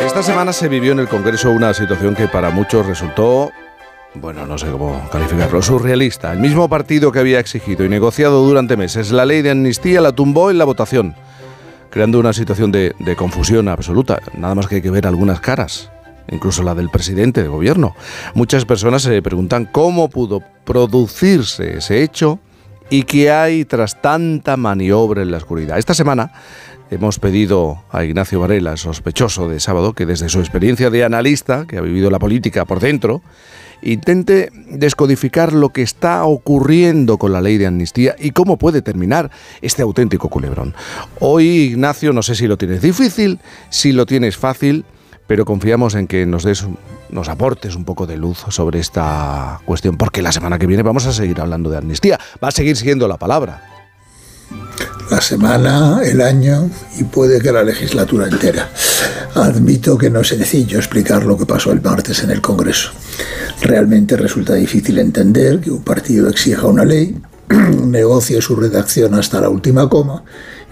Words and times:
Esta 0.00 0.22
semana 0.22 0.52
se 0.52 0.68
vivió 0.68 0.92
en 0.92 0.98
el 0.98 1.08
Congreso 1.08 1.50
una 1.50 1.74
situación 1.74 2.14
que 2.14 2.26
para 2.26 2.50
muchos 2.50 2.86
resultó, 2.86 3.50
bueno, 4.14 4.46
no 4.46 4.56
sé 4.56 4.70
cómo 4.70 5.08
calificarlo, 5.12 5.60
surrealista. 5.60 6.32
El 6.32 6.40
mismo 6.40 6.68
partido 6.68 7.12
que 7.12 7.18
había 7.18 7.38
exigido 7.38 7.84
y 7.84 7.88
negociado 7.90 8.44
durante 8.44 8.78
meses 8.78 9.12
la 9.12 9.26
ley 9.26 9.42
de 9.42 9.50
amnistía 9.50 10.00
la 10.00 10.12
tumbó 10.12 10.50
en 10.50 10.56
la 10.56 10.64
votación, 10.64 11.14
creando 11.90 12.18
una 12.18 12.32
situación 12.32 12.72
de, 12.72 12.94
confusión 13.16 13.68
absoluta. 13.68 14.20
Nada 14.36 14.54
más 14.54 14.66
que 14.66 14.76
hay 14.76 14.82
que 14.82 14.90
ver 14.90 15.06
algunas 15.06 15.40
caras 15.40 15.90
incluso 16.32 16.62
la 16.62 16.76
del 16.76 16.90
presidente 16.90 17.42
de 17.42 17.48
gobierno. 17.48 17.96
Muchas 18.34 18.64
personas 18.64 19.02
se 19.02 19.20
preguntan 19.20 19.66
cómo 19.66 20.08
pudo 20.08 20.40
producirse 20.64 21.78
ese 21.78 22.04
hecho 22.04 22.38
y 22.88 23.04
qué 23.04 23.32
hay 23.32 23.64
tras 23.64 24.00
tanta 24.00 24.56
maniobra 24.56 25.22
en 25.22 25.30
la 25.30 25.38
oscuridad. 25.38 25.78
Esta 25.78 25.94
semana 25.94 26.32
hemos 26.90 27.18
pedido 27.18 27.82
a 27.90 28.04
Ignacio 28.04 28.40
Varela, 28.40 28.76
sospechoso 28.76 29.48
de 29.48 29.60
sábado, 29.60 29.92
que 29.92 30.06
desde 30.06 30.28
su 30.28 30.40
experiencia 30.40 30.90
de 30.90 31.04
analista, 31.04 31.66
que 31.66 31.78
ha 31.78 31.80
vivido 31.80 32.10
la 32.10 32.18
política 32.18 32.64
por 32.64 32.80
dentro, 32.80 33.22
intente 33.82 34.50
descodificar 34.68 35.52
lo 35.52 35.70
que 35.70 35.82
está 35.82 36.24
ocurriendo 36.24 37.16
con 37.16 37.32
la 37.32 37.40
ley 37.40 37.58
de 37.58 37.66
amnistía 37.66 38.16
y 38.18 38.32
cómo 38.32 38.58
puede 38.58 38.82
terminar 38.82 39.30
este 39.62 39.82
auténtico 39.82 40.28
culebrón. 40.28 40.74
Hoy, 41.20 41.46
Ignacio, 41.46 42.12
no 42.12 42.22
sé 42.22 42.34
si 42.34 42.46
lo 42.46 42.58
tienes 42.58 42.82
difícil, 42.82 43.38
si 43.70 43.92
lo 43.92 44.04
tienes 44.04 44.36
fácil, 44.36 44.84
pero 45.26 45.44
confiamos 45.44 45.94
en 45.94 46.08
que 46.08 46.26
nos 46.26 46.42
des 46.42 46.66
nos 47.10 47.28
aportes 47.28 47.74
un 47.74 47.84
poco 47.84 48.06
de 48.06 48.16
luz 48.16 48.44
sobre 48.50 48.78
esta 48.78 49.60
cuestión, 49.64 49.96
porque 49.96 50.22
la 50.22 50.32
semana 50.32 50.58
que 50.58 50.66
viene 50.66 50.82
vamos 50.82 51.06
a 51.06 51.12
seguir 51.12 51.40
hablando 51.40 51.70
de 51.70 51.78
amnistía. 51.78 52.18
Va 52.42 52.48
a 52.48 52.52
seguir 52.52 52.76
siendo 52.76 53.08
la 53.08 53.16
palabra. 53.16 53.69
La 55.10 55.20
semana, 55.20 56.00
el 56.04 56.20
año 56.20 56.70
y 56.98 57.04
puede 57.04 57.40
que 57.40 57.50
la 57.50 57.64
legislatura 57.64 58.28
entera. 58.28 58.70
Admito 59.34 59.98
que 59.98 60.08
no 60.08 60.20
es 60.20 60.28
sencillo 60.28 60.78
explicar 60.78 61.24
lo 61.24 61.36
que 61.36 61.46
pasó 61.46 61.72
el 61.72 61.82
martes 61.82 62.22
en 62.22 62.30
el 62.30 62.40
Congreso. 62.40 62.90
Realmente 63.60 64.16
resulta 64.16 64.54
difícil 64.54 64.98
entender 64.98 65.60
que 65.60 65.72
un 65.72 65.82
partido 65.82 66.28
exija 66.28 66.66
una 66.66 66.84
ley, 66.84 67.20
negocie 67.84 68.40
su 68.40 68.54
redacción 68.54 69.14
hasta 69.14 69.40
la 69.40 69.48
última 69.48 69.88
coma 69.88 70.22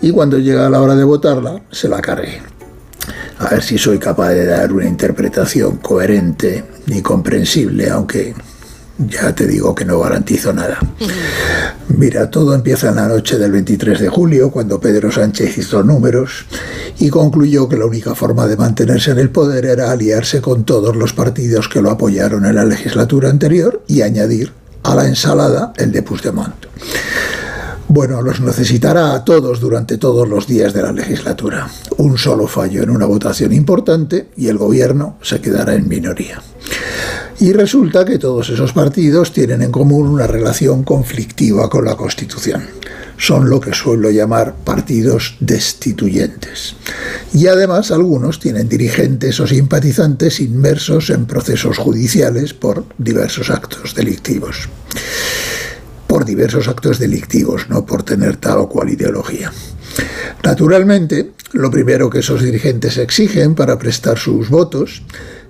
y 0.00 0.12
cuando 0.12 0.38
llega 0.38 0.70
la 0.70 0.80
hora 0.80 0.94
de 0.94 1.04
votarla 1.04 1.60
se 1.72 1.88
la 1.88 2.00
cargue 2.00 2.40
a 3.38 3.50
ver 3.50 3.62
si 3.62 3.78
soy 3.78 3.98
capaz 3.98 4.30
de 4.30 4.46
dar 4.46 4.72
una 4.72 4.86
interpretación 4.86 5.76
coherente 5.76 6.64
y 6.86 7.00
comprensible, 7.02 7.88
aunque 7.88 8.34
ya 8.98 9.34
te 9.34 9.46
digo 9.46 9.74
que 9.74 9.84
no 9.84 10.00
garantizo 10.00 10.52
nada. 10.52 10.78
Mira, 11.88 12.30
todo 12.30 12.54
empieza 12.54 12.88
en 12.88 12.96
la 12.96 13.08
noche 13.08 13.38
del 13.38 13.52
23 13.52 14.00
de 14.00 14.08
julio, 14.08 14.50
cuando 14.50 14.80
Pedro 14.80 15.10
Sánchez 15.10 15.58
hizo 15.58 15.82
números 15.82 16.46
y 16.98 17.08
concluyó 17.10 17.68
que 17.68 17.76
la 17.76 17.86
única 17.86 18.14
forma 18.14 18.46
de 18.46 18.56
mantenerse 18.56 19.12
en 19.12 19.18
el 19.18 19.30
poder 19.30 19.64
era 19.64 19.90
aliarse 19.90 20.40
con 20.40 20.64
todos 20.64 20.96
los 20.96 21.12
partidos 21.12 21.68
que 21.68 21.80
lo 21.80 21.90
apoyaron 21.90 22.44
en 22.44 22.56
la 22.56 22.64
legislatura 22.64 23.30
anterior 23.30 23.82
y 23.86 24.02
añadir 24.02 24.52
a 24.82 24.94
la 24.94 25.06
ensalada 25.06 25.72
el 25.76 25.92
de 25.92 26.02
Puigdemont. 26.02 26.66
Bueno, 27.90 28.20
los 28.20 28.40
necesitará 28.40 29.14
a 29.14 29.24
todos 29.24 29.60
durante 29.60 29.96
todos 29.96 30.28
los 30.28 30.46
días 30.46 30.74
de 30.74 30.82
la 30.82 30.92
legislatura. 30.92 31.70
Un 31.96 32.18
solo 32.18 32.46
fallo 32.46 32.82
en 32.82 32.90
una 32.90 33.06
votación 33.06 33.54
importante 33.54 34.28
y 34.36 34.48
el 34.48 34.58
gobierno 34.58 35.16
se 35.22 35.40
quedará 35.40 35.74
en 35.74 35.88
minoría. 35.88 36.42
Y 37.40 37.52
resulta 37.52 38.04
que 38.04 38.18
todos 38.18 38.50
esos 38.50 38.72
partidos 38.72 39.32
tienen 39.32 39.62
en 39.62 39.70
común 39.70 40.08
una 40.08 40.26
relación 40.26 40.82
conflictiva 40.82 41.68
con 41.68 41.84
la 41.84 41.96
Constitución. 41.96 42.66
Son 43.16 43.48
lo 43.48 43.60
que 43.60 43.74
suelo 43.74 44.10
llamar 44.10 44.54
partidos 44.64 45.36
destituyentes. 45.38 46.74
Y 47.32 47.46
además 47.46 47.90
algunos 47.90 48.40
tienen 48.40 48.68
dirigentes 48.68 49.38
o 49.38 49.46
simpatizantes 49.46 50.40
inmersos 50.40 51.10
en 51.10 51.26
procesos 51.26 51.78
judiciales 51.78 52.54
por 52.54 52.84
diversos 52.98 53.50
actos 53.50 53.94
delictivos 53.94 54.68
por 56.08 56.24
diversos 56.24 56.66
actos 56.68 56.98
delictivos, 56.98 57.68
no 57.68 57.84
por 57.84 58.02
tener 58.02 58.38
tal 58.38 58.58
o 58.58 58.68
cual 58.68 58.88
ideología. 58.88 59.52
Naturalmente, 60.42 61.32
lo 61.52 61.70
primero 61.70 62.08
que 62.08 62.20
esos 62.20 62.42
dirigentes 62.42 62.96
exigen 62.96 63.54
para 63.54 63.78
prestar 63.78 64.18
sus 64.18 64.48
votos 64.48 65.02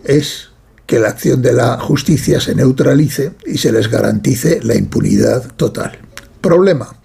es 0.04 0.48
que 0.88 0.98
la 0.98 1.08
acción 1.08 1.42
de 1.42 1.52
la 1.52 1.78
justicia 1.78 2.40
se 2.40 2.54
neutralice 2.54 3.32
y 3.44 3.58
se 3.58 3.70
les 3.70 3.90
garantice 3.90 4.60
la 4.62 4.74
impunidad 4.74 5.46
total. 5.54 5.98
Problema, 6.40 6.96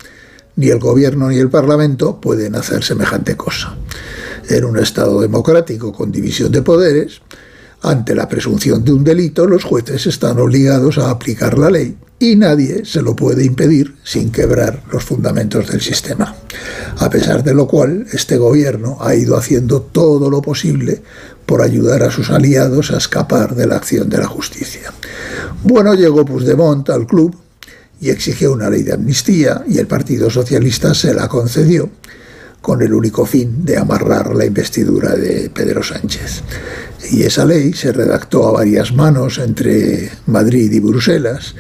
ni 0.56 0.70
el 0.70 0.80
gobierno 0.80 1.28
ni 1.28 1.38
el 1.38 1.50
parlamento 1.50 2.22
pueden 2.22 2.56
hacer 2.56 2.82
semejante 2.82 3.36
cosa. 3.36 3.76
En 4.48 4.64
un 4.64 4.80
Estado 4.80 5.20
democrático 5.20 5.92
con 5.92 6.14
división 6.14 6.50
de 6.54 6.62
poderes, 6.62 7.20
ante 7.82 8.16
la 8.16 8.30
presunción 8.30 8.86
de 8.86 8.94
un 8.94 9.04
delito, 9.04 9.48
los 9.48 9.66
jueces 9.66 10.08
están 10.08 10.40
obligados 10.40 10.98
a 10.98 11.10
aplicar 11.10 11.60
la 11.60 11.70
ley 11.70 11.98
y 12.24 12.38
nadie 12.38 12.86
se 12.86 13.02
lo 13.02 13.18
puede 13.18 13.44
impedir 13.44 13.96
sin 14.06 14.32
quebrar 14.32 14.82
los 14.90 15.04
fundamentos 15.04 15.68
del 15.70 15.82
sistema. 15.82 16.34
A 17.00 17.10
pesar 17.10 17.44
de 17.44 17.54
lo 17.54 17.68
cual, 17.68 18.06
este 18.14 18.38
gobierno 18.38 18.98
ha 19.02 19.14
ido 19.14 19.36
haciendo 19.36 19.82
todo 19.82 20.30
lo 20.30 20.42
posible 20.42 21.02
por 21.46 21.62
ayudar 21.62 22.02
a 22.02 22.12
sus 22.12 22.30
aliados 22.30 22.92
a 22.92 22.98
escapar 22.98 23.56
de 23.56 23.68
la 23.68 23.76
acción 23.76 24.08
de 24.08 24.20
la 24.20 24.28
justicia. 24.28 24.94
Bueno, 25.64 25.96
llegó 25.96 26.24
Puigdemont 26.24 26.90
al 26.92 27.08
club 27.08 27.36
y 28.00 28.10
exigió 28.10 28.54
una 28.54 28.70
ley 28.70 28.84
de 28.84 28.94
amnistía 28.94 29.62
y 29.68 29.80
el 29.80 29.88
Partido 29.88 30.30
Socialista 30.30 30.94
se 30.94 31.14
la 31.14 31.28
concedió 31.28 31.90
con 32.62 32.82
el 32.82 32.94
único 32.94 33.26
fin 33.26 33.66
de 33.66 33.78
amarrar 33.78 34.34
la 34.34 34.46
investidura 34.46 35.14
de 35.18 35.50
Pedro 35.50 35.84
Sánchez. 35.84 36.42
Y 37.12 37.24
esa 37.24 37.46
ley 37.46 37.74
se 37.74 37.92
redactó 37.92 38.48
a 38.48 38.52
varias 38.52 38.94
manos 38.94 39.38
entre 39.38 40.10
Madrid 40.26 40.72
y 40.72 40.80
Bruselas, 40.80 41.56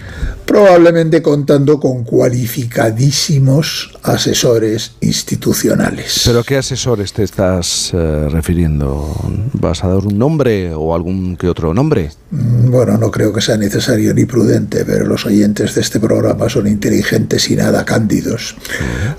probablemente 0.45 1.21
contando 1.21 1.79
con 1.79 2.03
cualificadísimos 2.03 3.97
asesores 4.03 4.93
institucionales. 5.01 6.21
¿Pero 6.25 6.43
qué 6.43 6.57
asesores 6.57 7.13
te 7.13 7.23
estás 7.23 7.91
eh, 7.93 8.29
refiriendo? 8.29 9.15
¿Vas 9.53 9.83
a 9.83 9.89
dar 9.89 10.05
un 10.05 10.17
nombre 10.17 10.73
o 10.73 10.95
algún 10.95 11.35
que 11.35 11.47
otro 11.47 11.73
nombre? 11.73 12.11
Mm, 12.31 12.71
bueno, 12.71 12.97
no 12.97 13.11
creo 13.11 13.33
que 13.33 13.41
sea 13.41 13.57
necesario 13.57 14.13
ni 14.13 14.25
prudente, 14.25 14.85
pero 14.85 15.05
los 15.05 15.25
oyentes 15.25 15.75
de 15.75 15.81
este 15.81 15.99
programa 15.99 16.49
son 16.49 16.67
inteligentes 16.67 17.49
y 17.49 17.55
nada 17.55 17.85
cándidos, 17.85 18.55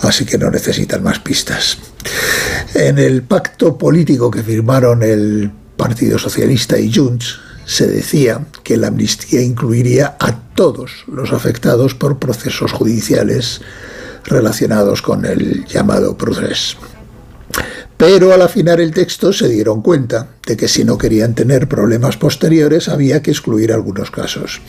así 0.01 0.25
que 0.25 0.39
no 0.39 0.51
necesitan 0.51 1.03
más 1.03 1.19
pistas. 1.19 1.79
En 2.75 2.99
el 2.99 3.23
pacto 3.23 3.79
político 3.79 4.31
que 4.31 4.43
firmaron 4.43 5.03
el 5.03 5.51
Partido 5.77 6.19
Socialista 6.19 6.79
y 6.79 6.93
Junts, 6.93 7.39
se 7.67 7.87
decía 7.87 8.47
que 8.62 8.77
la 8.77 8.89
amnistía 8.89 9.41
incluiría 9.41 10.17
a 10.21 10.39
todos 10.55 11.05
los 11.07 11.33
afectados 11.33 11.95
por 11.95 12.19
procesos 12.19 12.73
judiciales 12.73 13.61
relacionados 14.25 15.03
con 15.03 15.25
el 15.25 15.65
llamado 15.67 16.17
proceso. 16.17 16.79
Pero 17.97 18.33
al 18.33 18.43
afinar 18.43 18.81
el 18.81 18.93
texto 18.93 19.33
se 19.33 19.49
dieron 19.49 19.81
cuenta 19.81 20.29
de 20.47 20.57
que 20.57 20.67
si 20.67 20.85
no 20.85 20.99
querían 20.99 21.35
tener 21.35 21.69
problemas 21.69 22.17
posteriores 22.17 22.89
había 22.89 23.23
que 23.23 23.31
excluir 23.31 23.73
algunos 23.73 24.11
casos, 24.11 24.61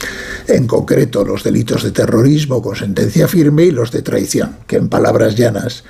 en 0.48 0.68
concreto 0.68 1.26
los 1.26 1.44
delitos 1.44 1.84
de 1.84 1.92
terrorismo 1.92 2.62
con 2.62 2.76
sentencia 2.76 3.28
firme 3.28 3.66
y 3.66 3.72
los 3.72 3.92
de 3.92 4.04
traición, 4.04 4.58
que 4.68 4.78
en 4.78 4.90
palabras 4.90 5.36
llanas 5.36 5.84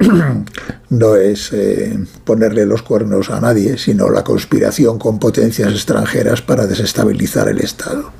no 0.90 1.16
es 1.16 1.52
eh, 1.52 1.98
ponerle 2.24 2.64
los 2.66 2.82
cuernos 2.82 3.30
a 3.30 3.40
nadie, 3.40 3.76
sino 3.78 4.08
la 4.10 4.24
conspiración 4.24 4.98
con 4.98 5.18
potencias 5.18 5.72
extranjeras 5.72 6.42
para 6.42 6.66
desestabilizar 6.66 7.48
el 7.48 7.58
Estado. 7.58 8.10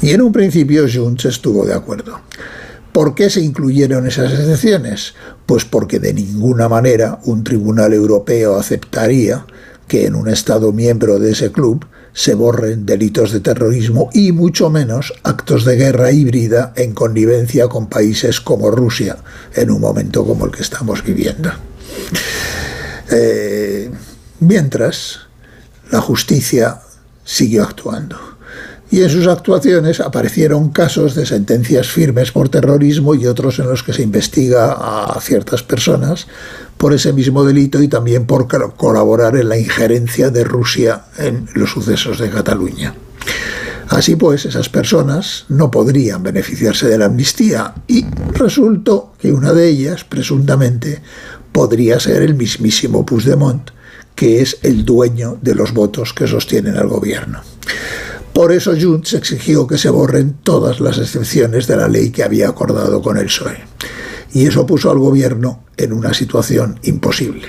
Y 0.00 0.10
en 0.10 0.22
un 0.22 0.32
principio 0.32 0.86
Junts 0.92 1.24
estuvo 1.24 1.66
de 1.66 1.74
acuerdo. 1.74 2.20
¿Por 2.92 3.14
qué 3.14 3.30
se 3.30 3.40
incluyeron 3.40 4.06
esas 4.06 4.32
excepciones? 4.32 5.14
Pues 5.46 5.64
porque 5.64 5.98
de 5.98 6.14
ninguna 6.14 6.68
manera 6.68 7.18
un 7.24 7.44
tribunal 7.44 7.92
europeo 7.92 8.56
aceptaría 8.56 9.44
que 9.86 10.06
en 10.06 10.14
un 10.14 10.28
Estado 10.28 10.72
miembro 10.72 11.18
de 11.18 11.32
ese 11.32 11.50
club 11.50 11.84
se 12.12 12.34
borren 12.34 12.86
delitos 12.86 13.32
de 13.32 13.40
terrorismo 13.40 14.10
y 14.12 14.32
mucho 14.32 14.70
menos 14.70 15.12
actos 15.22 15.64
de 15.64 15.76
guerra 15.76 16.10
híbrida 16.10 16.72
en 16.76 16.94
connivencia 16.94 17.68
con 17.68 17.88
países 17.88 18.40
como 18.40 18.70
Rusia 18.70 19.16
en 19.54 19.70
un 19.70 19.80
momento 19.80 20.24
como 20.24 20.46
el 20.46 20.52
que 20.52 20.62
estamos 20.62 21.04
viviendo. 21.04 21.50
Eh, 23.10 23.90
mientras, 24.40 25.20
la 25.90 26.00
justicia 26.00 26.82
siguió 27.24 27.62
actuando 27.62 28.37
y 28.90 29.02
en 29.02 29.10
sus 29.10 29.26
actuaciones 29.26 30.00
aparecieron 30.00 30.70
casos 30.70 31.14
de 31.14 31.26
sentencias 31.26 31.88
firmes 31.88 32.32
por 32.32 32.48
terrorismo 32.48 33.14
y 33.14 33.26
otros 33.26 33.58
en 33.58 33.68
los 33.68 33.82
que 33.82 33.92
se 33.92 34.02
investiga 34.02 34.72
a 34.72 35.20
ciertas 35.20 35.62
personas 35.62 36.26
por 36.78 36.94
ese 36.94 37.12
mismo 37.12 37.44
delito 37.44 37.82
y 37.82 37.88
también 37.88 38.24
por 38.24 38.48
colaborar 38.76 39.36
en 39.36 39.48
la 39.48 39.58
injerencia 39.58 40.30
de 40.30 40.44
Rusia 40.44 41.04
en 41.18 41.48
los 41.54 41.70
sucesos 41.70 42.18
de 42.18 42.30
Cataluña. 42.30 42.94
Así 43.88 44.16
pues, 44.16 44.44
esas 44.44 44.68
personas 44.68 45.46
no 45.48 45.70
podrían 45.70 46.22
beneficiarse 46.22 46.88
de 46.88 46.98
la 46.98 47.06
amnistía 47.06 47.74
y 47.86 48.04
resultó 48.34 49.14
que 49.18 49.32
una 49.32 49.52
de 49.52 49.68
ellas, 49.68 50.04
presuntamente, 50.04 51.00
podría 51.52 51.98
ser 51.98 52.22
el 52.22 52.34
mismísimo 52.34 53.04
Puigdemont, 53.06 53.70
que 54.14 54.42
es 54.42 54.58
el 54.62 54.84
dueño 54.84 55.38
de 55.40 55.54
los 55.54 55.72
votos 55.72 56.12
que 56.12 56.26
sostienen 56.26 56.76
al 56.76 56.88
gobierno. 56.88 57.40
Por 58.38 58.52
eso 58.52 58.72
Junts 58.80 59.14
exigió 59.14 59.66
que 59.66 59.76
se 59.76 59.90
borren 59.90 60.34
todas 60.44 60.78
las 60.78 60.96
excepciones 60.98 61.66
de 61.66 61.76
la 61.76 61.88
ley 61.88 62.10
que 62.10 62.22
había 62.22 62.48
acordado 62.48 63.02
con 63.02 63.16
el 63.18 63.24
PSOE. 63.24 63.64
Y 64.32 64.46
eso 64.46 64.64
puso 64.64 64.92
al 64.92 64.98
gobierno 65.00 65.64
en 65.76 65.92
una 65.92 66.14
situación 66.14 66.78
imposible. 66.84 67.48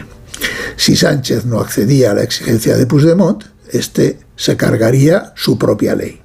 Si 0.78 0.96
Sánchez 0.96 1.46
no 1.46 1.60
accedía 1.60 2.10
a 2.10 2.16
la 2.16 2.24
exigencia 2.24 2.76
de 2.76 2.88
Puigdemont, 2.88 3.44
este 3.72 4.18
se 4.36 4.58
cargaría 4.58 5.32
su 5.36 5.60
propia 5.60 5.94
ley. 5.94 6.20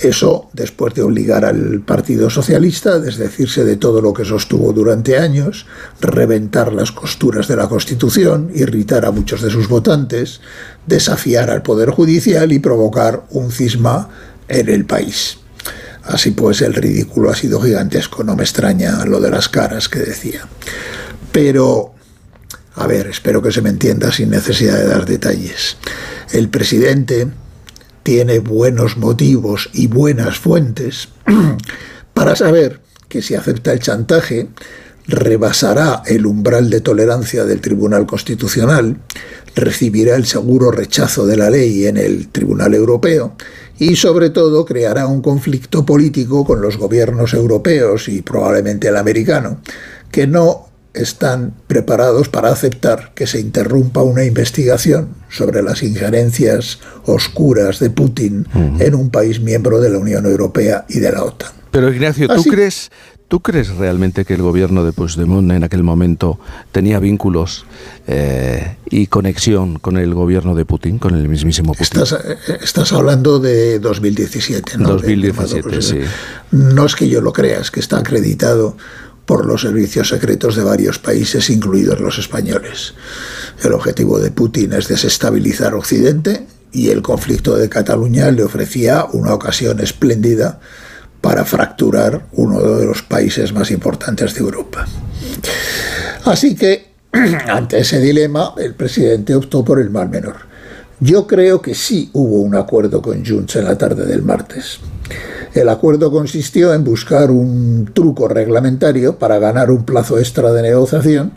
Eso 0.00 0.48
después 0.54 0.94
de 0.94 1.02
obligar 1.02 1.44
al 1.44 1.82
Partido 1.82 2.30
Socialista 2.30 2.94
a 2.94 2.98
desdecirse 3.00 3.64
de 3.64 3.76
todo 3.76 4.00
lo 4.00 4.14
que 4.14 4.24
sostuvo 4.24 4.72
durante 4.72 5.18
años, 5.18 5.66
reventar 6.00 6.72
las 6.72 6.90
costuras 6.90 7.48
de 7.48 7.56
la 7.56 7.68
Constitución, 7.68 8.50
irritar 8.54 9.04
a 9.04 9.10
muchos 9.10 9.42
de 9.42 9.50
sus 9.50 9.68
votantes, 9.68 10.40
desafiar 10.86 11.50
al 11.50 11.62
Poder 11.62 11.90
Judicial 11.90 12.50
y 12.50 12.60
provocar 12.60 13.24
un 13.28 13.52
cisma 13.52 14.08
en 14.48 14.70
el 14.70 14.86
país. 14.86 15.36
Así 16.02 16.30
pues, 16.30 16.62
el 16.62 16.72
ridículo 16.72 17.30
ha 17.30 17.36
sido 17.36 17.60
gigantesco, 17.60 18.24
no 18.24 18.36
me 18.36 18.42
extraña 18.42 19.04
lo 19.04 19.20
de 19.20 19.30
las 19.30 19.50
caras 19.50 19.90
que 19.90 19.98
decía. 19.98 20.46
Pero, 21.30 21.92
a 22.74 22.86
ver, 22.86 23.06
espero 23.06 23.42
que 23.42 23.52
se 23.52 23.60
me 23.60 23.68
entienda 23.68 24.10
sin 24.10 24.30
necesidad 24.30 24.78
de 24.78 24.86
dar 24.86 25.04
detalles. 25.04 25.76
El 26.32 26.48
presidente 26.48 27.28
tiene 28.02 28.38
buenos 28.38 28.96
motivos 28.96 29.70
y 29.72 29.86
buenas 29.86 30.38
fuentes 30.38 31.08
para 32.14 32.36
saber 32.36 32.80
que 33.08 33.22
si 33.22 33.34
acepta 33.34 33.72
el 33.72 33.80
chantaje, 33.80 34.48
rebasará 35.06 36.02
el 36.06 36.26
umbral 36.26 36.70
de 36.70 36.80
tolerancia 36.80 37.44
del 37.44 37.60
Tribunal 37.60 38.06
Constitucional, 38.06 38.96
recibirá 39.54 40.16
el 40.16 40.26
seguro 40.26 40.70
rechazo 40.70 41.26
de 41.26 41.36
la 41.36 41.50
ley 41.50 41.86
en 41.86 41.96
el 41.96 42.28
Tribunal 42.28 42.74
Europeo 42.74 43.34
y 43.78 43.96
sobre 43.96 44.30
todo 44.30 44.64
creará 44.64 45.06
un 45.06 45.22
conflicto 45.22 45.84
político 45.84 46.44
con 46.44 46.60
los 46.60 46.76
gobiernos 46.76 47.34
europeos 47.34 48.08
y 48.08 48.22
probablemente 48.22 48.88
el 48.88 48.96
americano, 48.96 49.60
que 50.12 50.26
no 50.26 50.69
están 50.94 51.54
preparados 51.66 52.28
para 52.28 52.50
aceptar 52.50 53.12
que 53.14 53.26
se 53.26 53.40
interrumpa 53.40 54.02
una 54.02 54.24
investigación 54.24 55.08
sobre 55.28 55.62
las 55.62 55.82
injerencias 55.82 56.80
oscuras 57.04 57.78
de 57.78 57.90
Putin 57.90 58.46
en 58.78 58.94
un 58.94 59.10
país 59.10 59.40
miembro 59.40 59.80
de 59.80 59.90
la 59.90 59.98
Unión 59.98 60.26
Europea 60.26 60.84
y 60.88 60.98
de 60.98 61.12
la 61.12 61.24
OTAN. 61.24 61.52
Pero 61.70 61.92
Ignacio, 61.92 62.26
¿tú 62.28 62.42
crees, 62.42 62.90
¿Tú 63.30 63.38
crees 63.38 63.68
realmente 63.76 64.24
que 64.24 64.34
el 64.34 64.42
gobierno 64.42 64.84
de 64.84 64.90
Puigdemont 64.92 65.52
en 65.52 65.62
aquel 65.62 65.84
momento 65.84 66.40
tenía 66.72 66.98
vínculos 66.98 67.64
eh, 68.08 68.74
y 68.90 69.06
conexión 69.06 69.78
con 69.78 69.98
el 69.98 70.14
gobierno 70.14 70.56
de 70.56 70.64
Putin, 70.64 70.98
con 70.98 71.14
el 71.14 71.28
mismísimo 71.28 71.74
Putin? 71.74 72.02
Estás, 72.02 72.24
eh, 72.24 72.58
estás 72.60 72.92
hablando 72.92 73.38
de 73.38 73.78
2017, 73.78 74.78
¿no? 74.78 74.88
2017, 74.88 75.80
sí. 75.80 76.00
No 76.50 76.84
es 76.84 76.96
que 76.96 77.08
yo 77.08 77.20
lo 77.20 77.32
crea, 77.32 77.60
es 77.60 77.70
que 77.70 77.78
está 77.78 77.98
acreditado 77.98 78.76
por 79.30 79.46
los 79.46 79.60
servicios 79.60 80.08
secretos 80.08 80.56
de 80.56 80.64
varios 80.64 80.98
países, 80.98 81.50
incluidos 81.50 82.00
los 82.00 82.18
españoles. 82.18 82.94
El 83.62 83.74
objetivo 83.74 84.18
de 84.18 84.32
Putin 84.32 84.72
es 84.72 84.88
desestabilizar 84.88 85.72
Occidente 85.72 86.48
y 86.72 86.88
el 86.88 87.00
conflicto 87.00 87.54
de 87.54 87.68
Cataluña 87.68 88.28
le 88.32 88.42
ofrecía 88.42 89.06
una 89.12 89.32
ocasión 89.32 89.78
espléndida 89.78 90.58
para 91.20 91.44
fracturar 91.44 92.26
uno 92.32 92.60
de 92.60 92.84
los 92.84 93.04
países 93.04 93.52
más 93.52 93.70
importantes 93.70 94.34
de 94.34 94.40
Europa. 94.40 94.84
Así 96.24 96.56
que, 96.56 96.88
ante 97.12 97.78
ese 97.78 98.00
dilema, 98.00 98.54
el 98.58 98.74
presidente 98.74 99.36
optó 99.36 99.64
por 99.64 99.78
el 99.78 99.90
mal 99.90 100.08
menor. 100.08 100.38
Yo 100.98 101.28
creo 101.28 101.62
que 101.62 101.76
sí 101.76 102.10
hubo 102.14 102.42
un 102.42 102.56
acuerdo 102.56 103.00
con 103.00 103.24
Junts 103.24 103.54
en 103.54 103.66
la 103.66 103.78
tarde 103.78 104.06
del 104.06 104.22
martes. 104.22 104.80
El 105.54 105.68
acuerdo 105.68 106.12
consistió 106.12 106.72
en 106.74 106.84
buscar 106.84 107.32
un 107.32 107.90
truco 107.92 108.28
reglamentario 108.28 109.18
para 109.18 109.40
ganar 109.40 109.72
un 109.72 109.84
plazo 109.84 110.18
extra 110.18 110.52
de 110.52 110.62
negociación, 110.62 111.32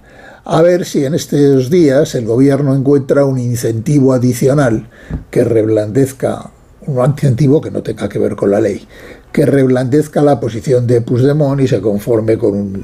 a 0.46 0.62
ver 0.62 0.86
si 0.86 1.04
en 1.04 1.16
estos 1.16 1.72
días 1.72 2.14
el 2.14 2.26
gobierno 2.26 2.76
encuentra 2.76 3.26
un 3.26 3.40
incentivo 3.40 4.14
adicional 4.14 4.90
que 5.32 5.44
reblandezca, 5.44 6.52
un 6.86 7.04
incentivo 7.04 7.60
que 7.60 7.72
no 7.72 7.82
tenga 7.82 8.08
que 8.08 8.20
ver 8.20 8.36
con 8.36 8.52
la 8.52 8.62
ley, 8.62 8.88
que 9.32 9.48
reblandezca 9.48 10.22
la 10.22 10.40
posición 10.40 10.86
de 10.86 11.02
Puigdemont 11.02 11.62
y 11.62 11.68
se 11.68 11.82
conforme 11.82 12.38
con 12.38 12.54
un 12.56 12.84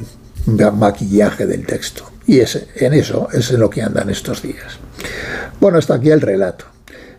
maquillaje 0.80 1.46
del 1.46 1.66
texto. 1.66 2.06
Y 2.26 2.40
en 2.40 2.94
eso 2.94 3.28
es 3.34 3.52
en 3.52 3.60
lo 3.60 3.70
que 3.70 3.84
andan 3.84 4.10
estos 4.10 4.42
días. 4.42 4.80
Bueno, 5.60 5.78
hasta 5.78 5.96
aquí 5.96 6.10
el 6.10 6.22
relato. 6.22 6.66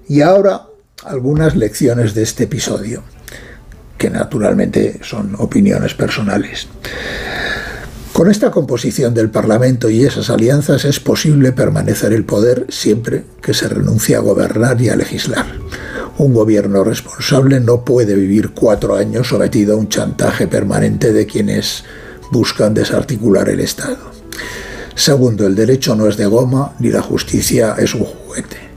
Y 0.09 0.23
ahora 0.23 0.67
algunas 1.05 1.55
lecciones 1.55 2.15
de 2.15 2.23
este 2.23 2.45
episodio 2.45 3.03
que 4.01 4.09
naturalmente 4.09 4.99
son 5.03 5.35
opiniones 5.37 5.93
personales. 5.93 6.67
Con 8.15 8.31
esta 8.31 8.51
composición 8.51 9.13
del 9.13 9.29
Parlamento 9.29 9.91
y 9.91 10.05
esas 10.05 10.31
alianzas 10.31 10.87
es 10.87 10.99
posible 11.01 11.53
permanecer 11.53 12.15
el 12.15 12.25
poder 12.25 12.65
siempre 12.71 13.25
que 13.43 13.53
se 13.53 13.69
renuncie 13.69 14.17
a 14.17 14.21
gobernar 14.21 14.81
y 14.81 14.89
a 14.89 14.97
legislar. 14.97 15.45
Un 16.17 16.33
gobierno 16.33 16.83
responsable 16.83 17.61
no 17.61 17.85
puede 17.85 18.15
vivir 18.15 18.53
cuatro 18.53 18.97
años 18.97 19.29
sometido 19.29 19.75
a 19.75 19.77
un 19.77 19.91
chantaje 19.91 20.49
permanente 20.49 21.13
de 21.13 21.27
quienes 21.27 21.85
buscan 22.33 22.73
desarticular 22.73 23.51
el 23.51 23.61
Estado. 23.61 23.99
Segundo, 24.95 25.47
el 25.47 25.55
derecho 25.55 25.95
no 25.95 26.09
es 26.09 26.17
de 26.17 26.25
goma 26.25 26.73
ni 26.79 26.89
la 26.89 27.03
justicia 27.03 27.75
es 27.79 27.95
un 27.95 28.05
juguete 28.05 28.70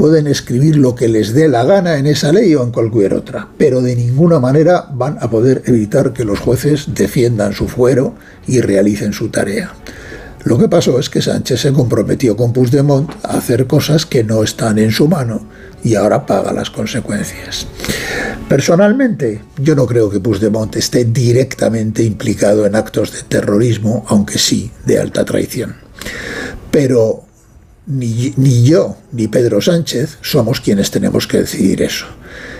pueden 0.00 0.28
escribir 0.28 0.76
lo 0.76 0.94
que 0.94 1.08
les 1.08 1.34
dé 1.34 1.46
la 1.46 1.62
gana 1.62 1.98
en 1.98 2.06
esa 2.06 2.32
ley 2.32 2.54
o 2.54 2.62
en 2.62 2.70
cualquier 2.70 3.12
otra, 3.12 3.48
pero 3.58 3.82
de 3.82 3.94
ninguna 3.94 4.40
manera 4.40 4.86
van 4.90 5.18
a 5.20 5.28
poder 5.28 5.62
evitar 5.66 6.14
que 6.14 6.24
los 6.24 6.38
jueces 6.38 6.94
defiendan 6.94 7.52
su 7.52 7.68
fuero 7.68 8.14
y 8.46 8.62
realicen 8.62 9.12
su 9.12 9.28
tarea. 9.28 9.74
Lo 10.44 10.56
que 10.56 10.70
pasó 10.70 10.98
es 10.98 11.10
que 11.10 11.20
Sánchez 11.20 11.60
se 11.60 11.72
comprometió 11.74 12.34
con 12.34 12.54
Puigdemont 12.54 13.10
a 13.22 13.36
hacer 13.36 13.66
cosas 13.66 14.06
que 14.06 14.24
no 14.24 14.42
están 14.42 14.78
en 14.78 14.90
su 14.90 15.06
mano 15.06 15.42
y 15.84 15.96
ahora 15.96 16.24
paga 16.24 16.54
las 16.54 16.70
consecuencias. 16.70 17.66
Personalmente, 18.48 19.42
yo 19.58 19.74
no 19.74 19.84
creo 19.84 20.08
que 20.08 20.18
Puigdemont 20.18 20.74
esté 20.76 21.04
directamente 21.04 22.02
implicado 22.04 22.64
en 22.64 22.74
actos 22.74 23.12
de 23.12 23.22
terrorismo, 23.24 24.06
aunque 24.08 24.38
sí 24.38 24.70
de 24.86 24.98
alta 24.98 25.26
traición. 25.26 25.76
Pero 26.70 27.24
ni, 27.90 28.62
yo 28.64 28.96
ni 29.12 29.28
Pedro 29.28 29.60
Sánchez 29.60 30.18
somos 30.22 30.60
quienes 30.60 30.90
tenemos 30.90 31.26
que 31.26 31.38
decidir 31.38 31.82
eso. 31.82 32.06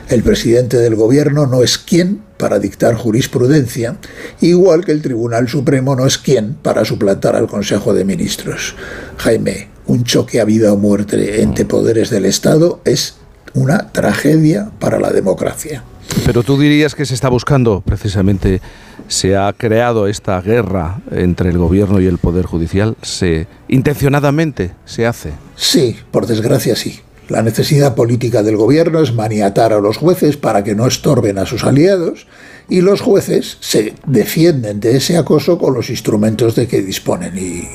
El 0.09 0.23
presidente 0.23 0.76
del 0.76 0.97
gobierno 0.97 1.47
no 1.47 1.62
es 1.62 1.78
quien 1.78 2.21
para 2.37 2.59
dictar 2.59 2.95
jurisprudencia, 2.95 3.97
igual 4.40 4.85
que 4.85 4.93
el 4.93 5.02
Tribunal 5.02 5.49
Supremo 5.49 5.95
no 5.95 6.07
es 6.07 6.19
quien 6.19 6.55
para 6.55 6.85
suplantar 6.85 7.37
al 7.37 7.47
Consejo 7.47 7.95
de 7.95 8.05
Ministros. 8.05 8.75
Jaime, 9.19 9.69
un 9.87 10.05
choque 10.05 10.40
a 10.40 10.45
vida 10.45 10.73
o 10.73 10.76
muerte 10.76 11.43
entre 11.43 11.64
poderes 11.64 12.11
del 12.11 12.25
Estado 12.25 12.81
es 12.85 13.14
una 13.55 13.93
tragedia 13.93 14.71
para 14.78 14.99
la 14.99 15.11
democracia. 15.11 15.85
Pero 16.25 16.43
tú 16.43 16.59
dirías 16.59 16.95
que 16.95 17.07
se 17.07 17.14
está 17.14 17.29
buscando 17.29 17.81
precisamente 17.81 18.61
se 19.09 19.37
ha 19.37 19.52
creado 19.52 20.07
esta 20.07 20.40
guerra 20.40 21.00
entre 21.11 21.50
el 21.50 21.59
gobierno 21.59 22.00
y 22.00 22.07
el 22.07 22.19
poder 22.19 22.47
judicial, 22.47 22.97
se 23.02 23.47
intencionadamente 23.69 24.73
se 24.85 25.07
hace. 25.07 25.33
Sí, 25.57 25.97
por 26.11 26.26
desgracia 26.26 26.76
sí. 26.76 27.00
La 27.29 27.43
necesidad 27.43 27.95
política 27.95 28.43
del 28.43 28.57
gobierno 28.57 29.00
es 29.00 29.14
maniatar 29.14 29.73
a 29.73 29.81
los 29.81 29.97
jueces 29.97 30.37
para 30.37 30.64
que 30.64 30.75
no 30.75 30.87
estorben 30.87 31.38
a 31.38 31.47
sus 31.47 31.64
aliados 31.64 32.26
y 32.69 32.81
los 32.81 33.00
jueces 33.00 33.57
se 33.61 33.95
defienden 34.07 34.81
de 34.81 34.97
ese 34.97 35.17
acoso 35.17 35.59
con 35.59 35.75
los 35.75 35.90
instrumentos 35.90 36.55
de 36.55 36.67
que 36.67 36.83
disponen 36.83 37.37
y 37.38 37.69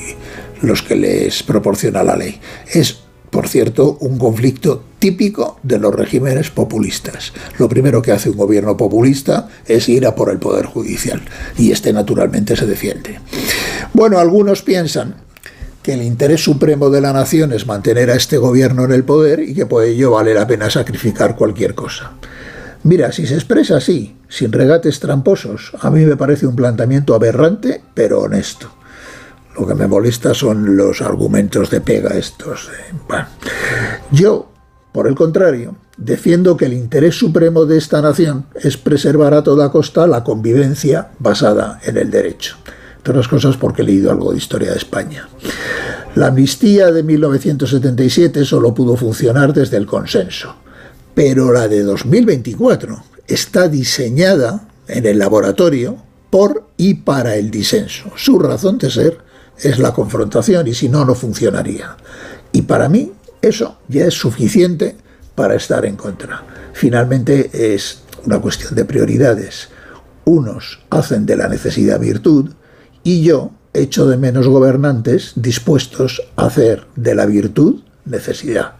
los 0.60 0.82
que 0.82 0.96
les 0.96 1.42
proporciona 1.42 2.02
la 2.02 2.16
ley. 2.16 2.38
Es 2.72 3.05
por 3.30 3.48
cierto, 3.48 3.98
un 4.00 4.18
conflicto 4.18 4.82
típico 4.98 5.58
de 5.62 5.78
los 5.78 5.94
regímenes 5.94 6.50
populistas. 6.50 7.32
Lo 7.58 7.68
primero 7.68 8.02
que 8.02 8.12
hace 8.12 8.30
un 8.30 8.36
gobierno 8.36 8.76
populista 8.76 9.48
es 9.66 9.88
ir 9.88 10.06
a 10.06 10.14
por 10.14 10.30
el 10.30 10.38
Poder 10.38 10.66
Judicial 10.66 11.22
y 11.58 11.72
este 11.72 11.92
naturalmente 11.92 12.56
se 12.56 12.66
defiende. 12.66 13.20
Bueno, 13.92 14.18
algunos 14.18 14.62
piensan 14.62 15.16
que 15.82 15.94
el 15.94 16.02
interés 16.02 16.42
supremo 16.42 16.90
de 16.90 17.00
la 17.00 17.12
nación 17.12 17.52
es 17.52 17.66
mantener 17.66 18.10
a 18.10 18.16
este 18.16 18.38
gobierno 18.38 18.84
en 18.84 18.92
el 18.92 19.04
poder 19.04 19.40
y 19.40 19.54
que 19.54 19.66
por 19.66 19.84
ello 19.84 20.10
vale 20.10 20.34
la 20.34 20.46
pena 20.46 20.68
sacrificar 20.68 21.36
cualquier 21.36 21.76
cosa. 21.76 22.12
Mira, 22.82 23.12
si 23.12 23.26
se 23.26 23.34
expresa 23.34 23.76
así, 23.76 24.16
sin 24.28 24.52
regates 24.52 25.00
tramposos, 25.00 25.72
a 25.80 25.90
mí 25.90 26.04
me 26.04 26.16
parece 26.16 26.46
un 26.46 26.56
planteamiento 26.56 27.14
aberrante, 27.14 27.82
pero 27.94 28.20
honesto. 28.20 28.75
Lo 29.58 29.66
que 29.66 29.74
me 29.74 29.86
molesta 29.86 30.34
son 30.34 30.76
los 30.76 31.00
argumentos 31.00 31.70
de 31.70 31.80
pega 31.80 32.16
estos. 32.16 32.68
Yo, 34.10 34.50
por 34.92 35.08
el 35.08 35.14
contrario, 35.14 35.76
defiendo 35.96 36.56
que 36.56 36.66
el 36.66 36.74
interés 36.74 37.14
supremo 37.14 37.64
de 37.64 37.78
esta 37.78 38.02
nación 38.02 38.46
es 38.54 38.76
preservar 38.76 39.32
a 39.34 39.42
toda 39.42 39.70
costa 39.70 40.06
la 40.06 40.24
convivencia 40.24 41.08
basada 41.18 41.80
en 41.84 41.96
el 41.96 42.10
derecho. 42.10 42.56
otras 43.00 43.28
cosas 43.28 43.56
porque 43.56 43.82
he 43.82 43.84
leído 43.84 44.10
algo 44.10 44.32
de 44.32 44.38
historia 44.38 44.72
de 44.72 44.78
España. 44.78 45.28
La 46.16 46.28
amnistía 46.28 46.90
de 46.90 47.02
1977 47.02 48.44
solo 48.44 48.74
pudo 48.74 48.96
funcionar 48.96 49.52
desde 49.52 49.76
el 49.76 49.86
consenso, 49.86 50.56
pero 51.14 51.52
la 51.52 51.68
de 51.68 51.82
2024 51.82 53.02
está 53.28 53.68
diseñada 53.68 54.68
en 54.88 55.06
el 55.06 55.18
laboratorio 55.18 55.96
por 56.30 56.66
y 56.76 56.94
para 56.94 57.36
el 57.36 57.50
disenso. 57.50 58.10
Su 58.16 58.38
razón 58.38 58.78
de 58.78 58.90
ser 58.90 59.25
es 59.58 59.78
la 59.78 59.92
confrontación 59.92 60.66
y 60.66 60.74
si 60.74 60.88
no, 60.88 61.04
no 61.04 61.14
funcionaría. 61.14 61.96
Y 62.52 62.62
para 62.62 62.88
mí 62.88 63.12
eso 63.42 63.78
ya 63.88 64.06
es 64.06 64.14
suficiente 64.14 64.96
para 65.34 65.54
estar 65.54 65.84
en 65.84 65.96
contra. 65.96 66.42
Finalmente 66.72 67.74
es 67.74 68.02
una 68.24 68.40
cuestión 68.40 68.74
de 68.74 68.84
prioridades. 68.84 69.68
Unos 70.24 70.80
hacen 70.90 71.26
de 71.26 71.36
la 71.36 71.48
necesidad 71.48 72.00
virtud 72.00 72.50
y 73.04 73.22
yo 73.22 73.52
echo 73.72 74.06
de 74.06 74.16
menos 74.16 74.48
gobernantes 74.48 75.32
dispuestos 75.36 76.22
a 76.36 76.46
hacer 76.46 76.86
de 76.96 77.14
la 77.14 77.26
virtud 77.26 77.82
necesidad. 78.04 78.74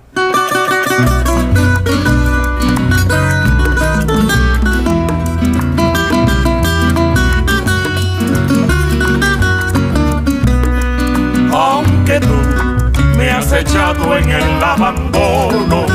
Echado 13.60 14.16
en 14.16 14.28
el 14.30 14.62
abandono, 14.62 15.86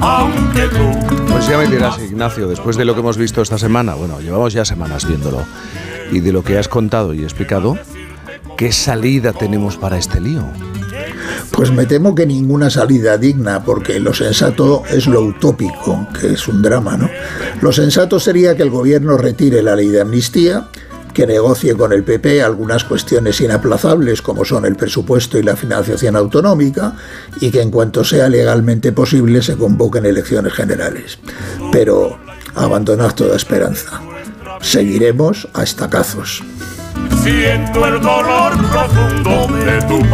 aunque 0.00 0.62
tú 0.68 1.08
pues 1.28 1.46
ya 1.46 1.58
me 1.58 1.66
dirás, 1.66 1.98
Ignacio, 2.02 2.48
después 2.48 2.76
de 2.76 2.84
lo 2.84 2.94
que 2.94 3.00
hemos 3.00 3.16
visto 3.16 3.40
esta 3.42 3.58
semana, 3.58 3.94
bueno, 3.94 4.20
llevamos 4.20 4.52
ya 4.52 4.64
semanas 4.64 5.06
viéndolo, 5.06 5.44
y 6.10 6.20
de 6.20 6.32
lo 6.32 6.42
que 6.42 6.58
has 6.58 6.66
contado 6.66 7.14
y 7.14 7.22
explicado, 7.22 7.78
¿qué 8.56 8.72
salida 8.72 9.32
tenemos 9.32 9.76
para 9.76 9.98
este 9.98 10.20
lío? 10.20 10.42
Pues 11.52 11.70
me 11.70 11.86
temo 11.86 12.14
que 12.14 12.26
ninguna 12.26 12.70
salida 12.70 13.18
digna, 13.18 13.64
porque 13.64 14.00
lo 14.00 14.14
sensato 14.14 14.82
es 14.90 15.06
lo 15.06 15.22
utópico, 15.22 16.08
que 16.18 16.32
es 16.32 16.48
un 16.48 16.60
drama, 16.60 16.96
¿no? 16.96 17.08
Lo 17.60 17.72
sensato 17.72 18.18
sería 18.18 18.56
que 18.56 18.62
el 18.64 18.70
gobierno 18.70 19.16
retire 19.16 19.62
la 19.62 19.76
ley 19.76 19.88
de 19.88 20.00
amnistía, 20.00 20.68
que 21.18 21.26
negocie 21.26 21.74
con 21.74 21.92
el 21.92 22.04
PP 22.04 22.44
algunas 22.44 22.84
cuestiones 22.84 23.40
inaplazables 23.40 24.22
como 24.22 24.44
son 24.44 24.64
el 24.64 24.76
presupuesto 24.76 25.36
y 25.36 25.42
la 25.42 25.56
financiación 25.56 26.14
autonómica 26.14 26.92
y 27.40 27.50
que 27.50 27.60
en 27.60 27.72
cuanto 27.72 28.04
sea 28.04 28.28
legalmente 28.28 28.92
posible 28.92 29.42
se 29.42 29.56
convoquen 29.56 30.06
elecciones 30.06 30.52
generales. 30.52 31.18
Pero 31.72 32.20
abandonad 32.54 33.16
toda 33.16 33.34
esperanza. 33.34 34.00
Seguiremos 34.60 35.48
a 35.54 35.64
estacazos. 35.64 36.44
Siento 37.24 37.84
el 37.84 38.00
dolor 38.00 38.52
profundo 38.70 39.48
de 39.64 39.82
tu 39.88 40.08